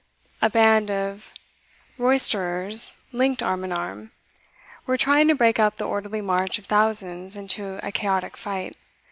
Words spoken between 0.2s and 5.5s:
A band of roisterers, linked arm in arm, were trying to